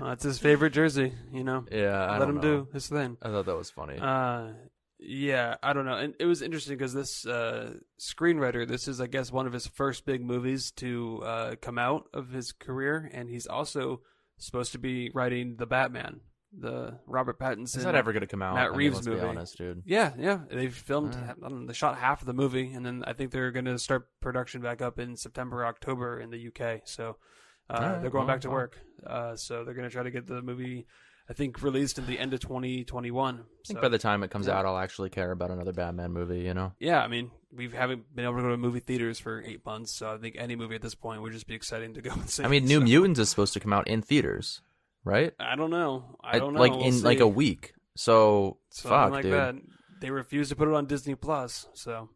[0.00, 1.64] Uh, it's his favorite jersey, you know.
[1.72, 2.40] yeah, I Let him know.
[2.40, 3.16] do his thing.
[3.20, 3.98] I thought that was funny.
[4.00, 4.52] Uh,
[4.98, 5.96] yeah, I don't know.
[5.96, 9.66] And it was interesting because this uh, screenwriter, this is, I guess, one of his
[9.66, 14.02] first big movies to uh, come out of his career, and he's also
[14.38, 16.20] supposed to be writing the Batman
[16.58, 17.76] the Robert Pattinson.
[17.76, 18.54] Is that ever going to come out?
[18.54, 19.20] Matt I mean, Reeves movie.
[19.20, 19.82] Honest, dude.
[19.84, 20.40] Yeah, yeah.
[20.50, 21.16] They filmed.
[21.16, 23.78] I know, they shot half of the movie, and then I think they're going to
[23.78, 26.82] start production back up in September, October in the UK.
[26.84, 27.16] So
[27.68, 28.58] uh, Alright, they're going well, back to well.
[28.58, 28.78] work.
[29.06, 30.86] Uh, so they're going to try to get the movie,
[31.28, 33.34] I think, released in the end of 2021.
[33.34, 34.58] I think so, by the time it comes yeah.
[34.58, 36.40] out, I'll actually care about another Batman movie.
[36.40, 36.72] You know.
[36.78, 39.92] yeah, I mean, we haven't been able to go to movie theaters for eight months,
[39.92, 42.28] so I think any movie at this point would just be exciting to go and
[42.28, 42.44] see.
[42.44, 44.60] I mean, New So, Mutants is supposed to come out in theaters,
[45.06, 45.32] right?
[45.40, 46.18] I don't know.
[46.22, 46.60] I don't know.
[46.60, 47.24] Like We'll in like see.
[47.24, 47.72] a week.
[47.96, 49.32] So Something fuck, like dude.
[49.32, 49.54] that.
[50.02, 52.10] They refuse to put it on Disney Plus, so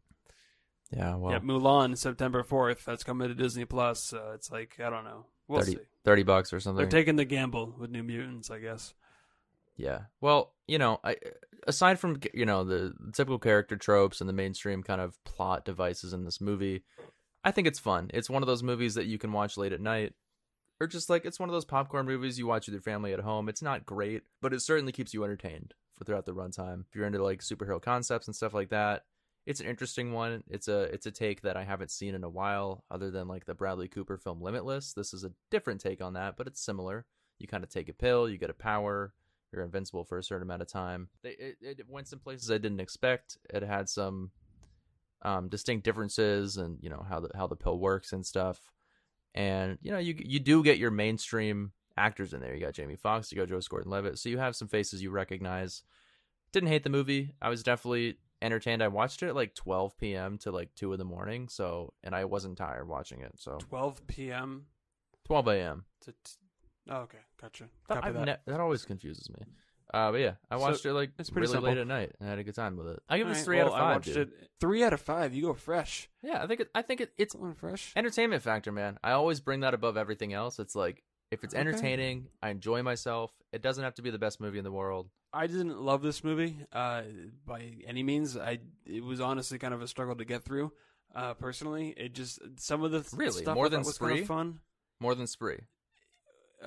[0.94, 2.84] Yeah, well, yeah, Mulan September fourth.
[2.84, 4.12] That's coming to Disney Plus.
[4.34, 5.24] It's like I don't know.
[5.48, 5.78] We'll 30, see.
[6.04, 6.76] 30 bucks or something.
[6.76, 8.92] They're taking the gamble with New Mutants, I guess.
[9.76, 10.00] Yeah.
[10.20, 11.16] Well, you know, I
[11.66, 16.12] aside from you know the typical character tropes and the mainstream kind of plot devices
[16.12, 16.84] in this movie,
[17.42, 18.10] I think it's fun.
[18.12, 20.12] It's one of those movies that you can watch late at night.
[20.80, 23.20] Or just like it's one of those popcorn movies you watch with your family at
[23.20, 23.48] home.
[23.48, 26.84] It's not great, but it certainly keeps you entertained for throughout the runtime.
[26.88, 29.02] If you're into like superhero concepts and stuff like that,
[29.46, 30.42] it's an interesting one.
[30.48, 33.44] It's a it's a take that I haven't seen in a while, other than like
[33.44, 34.92] the Bradley Cooper film Limitless.
[34.94, 37.04] This is a different take on that, but it's similar.
[37.38, 39.14] You kind of take a pill, you get a power,
[39.52, 41.08] you're invincible for a certain amount of time.
[41.24, 43.38] It, it went some places I didn't expect.
[43.48, 44.30] It had some
[45.22, 48.60] um, distinct differences, and you know how the how the pill works and stuff.
[49.34, 52.54] And you know you you do get your mainstream actors in there.
[52.54, 55.82] You got Jamie Foxx, you got Joe Gordon-Levitt, so you have some faces you recognize.
[56.52, 57.34] Didn't hate the movie.
[57.40, 58.82] I was definitely entertained.
[58.82, 60.38] I watched it at like 12 p.m.
[60.38, 61.48] to like two in the morning.
[61.48, 63.32] So and I wasn't tired watching it.
[63.36, 64.66] So Twelve p.m.
[65.26, 65.84] 12 a.m.
[66.02, 66.10] to.
[66.10, 66.16] T-
[66.88, 67.68] oh, okay, gotcha.
[67.88, 68.14] That.
[68.14, 69.46] ne- that always confuses me.
[69.92, 71.68] Uh, but yeah, I So, watched it like it's pretty really simple.
[71.70, 73.02] late at night and had a good time with it.
[73.08, 73.96] I give All this right, three well, out of I five.
[73.96, 74.16] watched dude.
[74.28, 74.48] it.
[74.60, 75.34] Three out of five.
[75.34, 76.08] You go fresh.
[76.22, 77.92] Yeah, I think it, I think it, it's Going fresh.
[77.96, 78.98] entertainment factor, man.
[79.02, 80.58] I always bring that above everything else.
[80.58, 81.60] It's like if it's Okay.
[81.60, 83.32] entertaining, I enjoy myself.
[83.52, 85.08] It doesn't have to be the best movie in the world.
[85.32, 87.02] I didn't love this movie uh,
[87.46, 88.36] by any means.
[88.36, 90.72] I it was honestly kind of a struggle to get through.
[91.14, 93.42] Uh, personally, it just some of the th- Really?
[93.42, 94.20] stuff More than thought was kind Spree?
[94.22, 94.60] of fun.
[95.00, 95.60] More than Spree.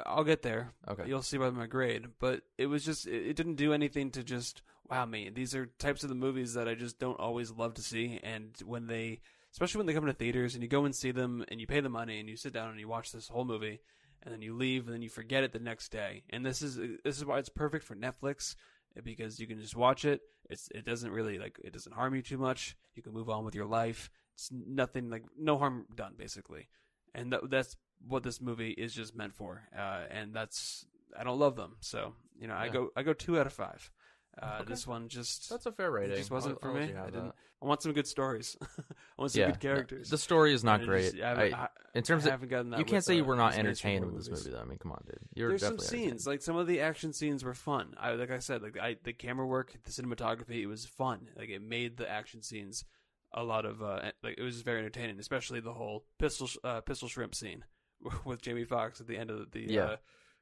[0.05, 0.71] I'll get there.
[0.87, 1.03] Okay.
[1.07, 4.23] You'll see by my grade, but it was just it, it didn't do anything to
[4.23, 5.29] just wow me.
[5.29, 8.55] These are types of the movies that I just don't always love to see, and
[8.65, 11.59] when they, especially when they come to theaters and you go and see them and
[11.61, 13.79] you pay the money and you sit down and you watch this whole movie,
[14.23, 16.23] and then you leave and then you forget it the next day.
[16.29, 18.55] And this is this is why it's perfect for Netflix
[19.03, 20.21] because you can just watch it.
[20.49, 22.75] It's it doesn't really like it doesn't harm you too much.
[22.95, 24.09] You can move on with your life.
[24.35, 26.67] It's nothing like no harm done basically,
[27.13, 27.75] and that, that's
[28.07, 29.63] what this movie is just meant for.
[29.77, 30.85] Uh, and that's
[31.17, 32.71] I don't love them, so you know I Yeah.
[32.73, 33.91] go I go two out of five.
[34.41, 34.69] Uh, Okay.
[34.69, 36.13] This one just That's a fair rating.
[36.13, 36.93] it just wasn't I'll- for I'll me.
[36.95, 37.25] I didn't.
[37.27, 37.35] that.
[37.61, 38.57] I want some good stories.
[38.61, 38.83] I
[39.17, 40.09] want some Yeah, good characters.
[40.09, 41.11] The story is not And great.
[41.13, 43.23] just- I I- I- in terms I of haven't gotten that you can't say you
[43.23, 44.45] were not entertained with this movies.
[44.45, 44.63] movie, though.
[44.63, 45.19] I mean, come on, dude.
[45.35, 47.93] You're There's some scenes, like some of the action scenes were fun.
[47.97, 51.29] I like I said, like I, the camera work, the cinematography, it was fun.
[51.37, 52.83] Like it made the action scenes
[53.33, 57.07] a lot of uh, like it was very entertaining, especially the whole pistol uh, pistol
[57.07, 57.63] shrimp scene
[58.25, 59.83] with Jamie Foxx at the end of the Yeah.
[59.83, 59.95] uh,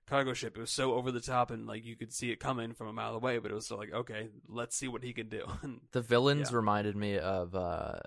[0.07, 0.57] cargo ship.
[0.57, 2.93] It was so over the top, and like you could see it coming from a
[2.93, 3.37] mile away.
[3.37, 5.45] But it was still like, okay, let's see what he can do.
[5.63, 6.57] And The villains Yeah.
[6.57, 7.99] reminded me of, uh,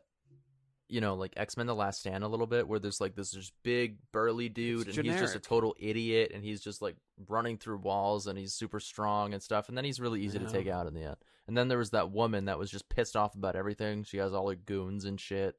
[0.88, 3.30] you know, like X Men: The Last Stand a little bit, where there's like this
[3.30, 6.96] just big burly dude, It's and he's just a total idiot, and he's just like
[7.26, 10.46] running through walls, and he's super strong and stuff, and then he's really easy to
[10.46, 11.16] take out in the end.
[11.46, 14.04] And then there was that woman that was just pissed off about everything.
[14.04, 15.56] She has all her goons and shit.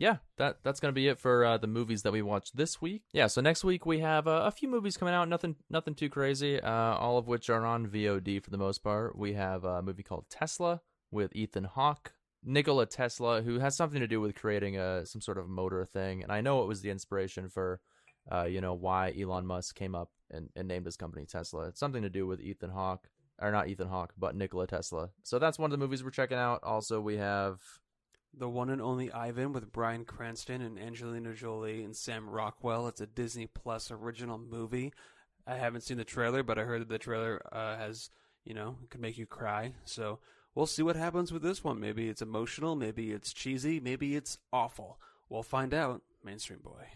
[0.00, 3.02] Yeah, that that's gonna be it for uh, the movies that we watched this week.
[3.12, 5.28] Yeah, so next week we have uh, a few movies coming out.
[5.28, 6.58] Nothing nothing too crazy.
[6.58, 9.18] Uh, all of which are on VOD for the most part.
[9.18, 12.14] We have a movie called Tesla with Ethan Hawke.
[12.42, 16.22] Nikola Tesla, who has something to do with creating a some sort of motor thing,
[16.22, 17.82] and I know it was the inspiration for,
[18.32, 21.68] uh, you know, why Elon Musk came up and, and named his company Tesla.
[21.68, 25.10] It's something to do with Ethan Hawke, or not Ethan Hawke, but Nikola Tesla.
[25.22, 26.60] So that's one of the movies we're checking out.
[26.62, 27.58] Also, we have
[28.32, 32.86] The one and only Ivan with Bryan Cranston and Angelina Jolie and Sam Rockwell.
[32.88, 34.92] It's a Disney Plus original movie.
[35.46, 38.10] I haven't seen the trailer, but I heard that the trailer uh, has,
[38.44, 39.72] you know, could make you cry.
[39.84, 40.20] So
[40.54, 41.80] we'll see what happens with this one.
[41.80, 44.98] Maybe it's emotional, maybe it's cheesy, maybe it's awful.
[45.28, 46.02] We'll find out.
[46.24, 46.86] Mainstream boy.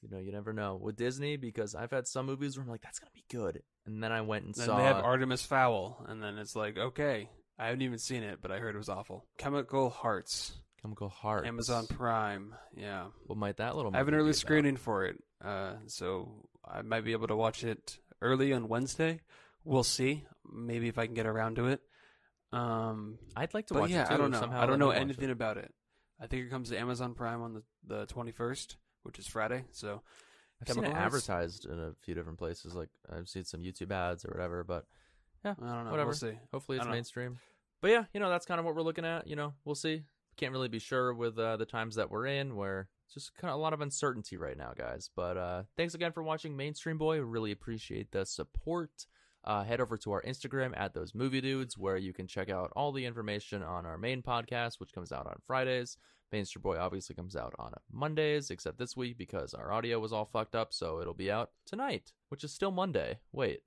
[0.00, 2.82] You know, you never know with Disney because I've had some movies where I'm like,
[2.82, 4.76] that's gonna be good, and then I went and Then saw.
[4.78, 8.50] they have Artemis Fowl, and then it's like, okay, I haven't even seen it, but
[8.50, 9.26] I heard it was awful.
[9.38, 12.54] Chemical Hearts, Chemical Heart, Amazon Prime.
[12.76, 13.06] Yeah.
[13.26, 13.94] What might that little?
[13.94, 17.64] I have an early screening for it, uh, so I might be able to watch
[17.64, 19.20] it early on Wednesday.
[19.64, 20.24] We'll see.
[20.50, 21.80] Maybe if I can get around to it.
[22.52, 24.14] Um, I'd like to watch yeah, it too.
[24.14, 24.40] I don't know.
[24.40, 25.32] Somehow I don't know anything It.
[25.32, 25.72] about it.
[26.20, 29.64] I think it comes to Amazon Prime on the the twenty first, which is Friday.
[29.72, 30.02] So
[30.60, 32.74] I've seen it advertised in a few different places.
[32.74, 34.84] Like I've seen some YouTube ads or whatever, but
[35.44, 35.90] Yeah, I don't know.
[35.90, 36.08] whatever.
[36.10, 36.38] We'll see.
[36.52, 36.96] Hopefully it's don't know.
[36.96, 37.38] mainstream.
[37.80, 39.26] But yeah, you know, that's kind of what we're looking at.
[39.26, 40.04] You know, we'll see.
[40.36, 43.50] Can't really be sure with uh, the times that we're in, where it's just kind
[43.50, 45.10] of a lot of uncertainty right now, guys.
[45.14, 47.20] But uh, thanks again for watching Mainstream Boy.
[47.20, 49.06] Really appreciate the support.
[49.44, 52.72] Uh, head over to our Instagram at those movie dudes, where you can check out
[52.76, 55.98] all the information on our main podcast, which comes out on Fridays.
[56.30, 60.24] Mainstream Boy obviously comes out on Mondays, except this week because our audio was all
[60.24, 63.18] fucked up, so it'll be out tonight, which is still Monday.
[63.32, 63.60] Wait.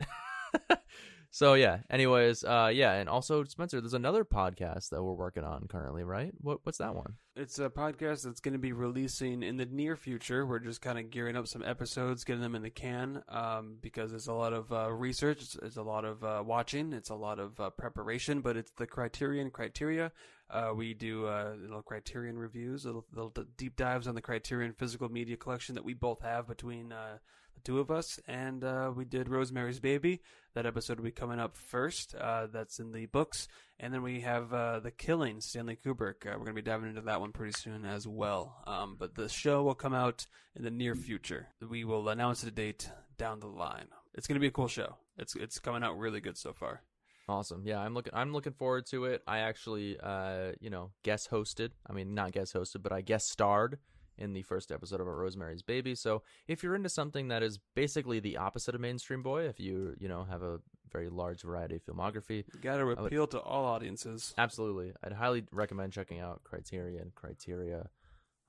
[1.31, 1.79] so yeah.
[1.89, 6.31] Anyways, uh, yeah, and also Spencer, there's another podcast that we're working on currently, right?
[6.39, 7.15] What what's that one?
[7.35, 10.45] It's a podcast that's going to be releasing in the near future.
[10.45, 14.13] We're just kind of gearing up some episodes, getting them in the can, um, because
[14.13, 17.15] it's a lot of uh, research, it's, it's a lot of uh, watching, it's a
[17.15, 18.39] lot of uh, preparation.
[18.39, 20.13] But it's the Criterion criteria.
[20.49, 25.09] Uh, we do uh, little Criterion reviews, little, little deep dives on the Criterion physical
[25.09, 27.17] media collection that we both have between uh,
[27.55, 28.19] the two of us.
[28.27, 30.21] And uh, we did Rosemary's Baby.
[30.53, 32.15] That episode will be coming up first.
[32.15, 33.47] Uh, that's in the books.
[33.79, 36.25] And then we have uh, The Killing, Stanley Kubrick.
[36.25, 38.61] Uh, we're going to be diving into that one pretty soon as well.
[38.65, 41.47] Um, but the show will come out in the near future.
[41.67, 43.87] We will announce the date down the line.
[44.13, 44.95] It's going to be a cool show.
[45.17, 46.81] It's it's coming out really good so far.
[47.27, 47.63] Awesome.
[47.65, 49.23] Yeah, I'm looking I'm looking forward to it.
[49.27, 51.71] I actually uh, you know, guest hosted.
[51.87, 53.79] I mean, not guest hosted, but I guest starred
[54.17, 55.95] in the first episode of A Rosemary's Baby.
[55.95, 59.95] So, if you're into something that is basically the opposite of mainstream boy, if you,
[59.99, 60.59] you know, have a
[60.91, 64.33] very large variety of filmography, You got to would- appeal to all audiences.
[64.37, 64.93] absolutely.
[65.03, 67.89] I'd highly recommend checking out Criterion, Criteria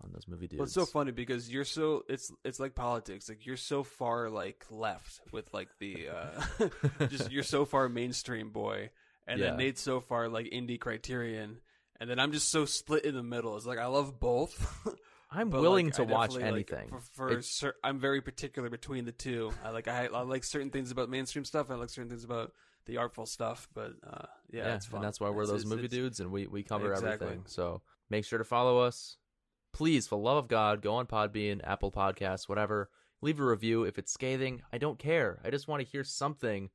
[0.05, 0.59] on those movie dudes.
[0.59, 3.29] Well, it's so funny because you're so it's it's like politics.
[3.31, 6.69] Like you're so far like left with like the uh
[7.09, 8.91] just you're so far mainstream boy,
[9.27, 9.47] and Yeah.
[9.49, 11.61] then Nate's so far like indie Criterion,
[11.99, 13.57] and then I'm just so split in the middle.
[13.57, 14.55] It's like I love both.
[15.31, 16.89] I'm but, willing like, to watch like, anything.
[16.89, 17.01] for,
[17.35, 19.53] for cer- I'm very particular between the two.
[19.65, 21.71] I like I, I like certain things about mainstream stuff.
[21.71, 22.53] I like certain things about
[22.87, 23.69] the artful stuff.
[23.75, 24.99] But uh, yeah, it's fun.
[24.99, 27.27] and that's why we're It's- those it's- movie it's- dudes, and we we cover Exactly.
[27.27, 27.45] everything.
[27.47, 29.17] So make sure to follow us.
[29.73, 32.89] Please, for the love of God, go on Podbean, Apple Podcasts, whatever.
[33.21, 34.63] Leave a review if it's scathing.
[34.73, 35.41] I don't care.
[35.45, 36.71] I just want to hear something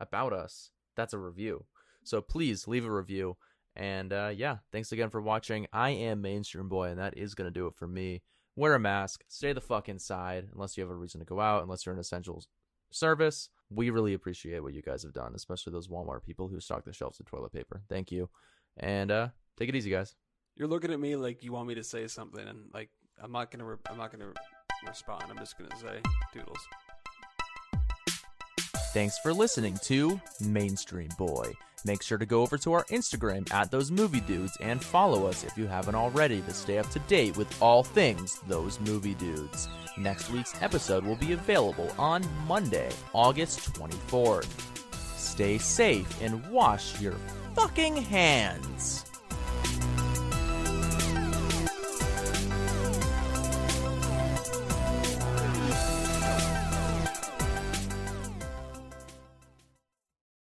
[0.00, 0.70] about us.
[0.96, 1.66] That's a review.
[2.02, 3.36] So please leave a review.
[3.76, 5.66] And uh, yeah, thanks again for watching.
[5.72, 8.22] I am Mainstream Boy, and that is gonna do it for me.
[8.56, 9.22] Wear a mask.
[9.28, 11.62] Stay the fuck inside, unless you have a reason to go out.
[11.62, 12.42] Unless you're an essential
[12.90, 13.48] service.
[13.70, 16.92] We really appreciate what you guys have done, especially those Walmart people who stock the
[16.92, 17.82] shelves with toilet paper.
[17.88, 18.28] Thank you.
[18.76, 20.16] And uh take it easy, guys.
[20.56, 22.90] You're looking at me like you want me to say something, and like
[23.22, 23.64] I'm not gonna.
[23.64, 24.32] Re- I'm not gonna
[24.86, 25.24] respond.
[25.28, 26.00] I'm just gonna say
[26.34, 26.58] doodles.
[28.92, 31.52] Thanks for listening to Mainstream Boy.
[31.84, 35.44] Make sure to go over to our Instagram at those movie dudes and follow us
[35.44, 39.68] if you haven't already to stay up to date with all things those movie dudes.
[39.96, 44.48] Next week's episode will be available on Monday, August 24th.
[45.16, 47.14] Stay safe and wash your
[47.54, 49.09] fucking hands.